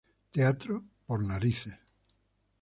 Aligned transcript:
Teatro: 0.31 0.83
Por 1.05 1.21
narices. 1.23 1.77